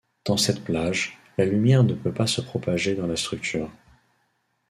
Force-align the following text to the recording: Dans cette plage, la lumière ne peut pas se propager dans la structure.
Dans 0.25 0.35
cette 0.37 0.63
plage, 0.63 1.19
la 1.37 1.45
lumière 1.45 1.83
ne 1.83 1.93
peut 1.93 2.11
pas 2.11 2.25
se 2.25 2.41
propager 2.41 2.95
dans 2.95 3.05
la 3.05 3.15
structure. 3.15 3.69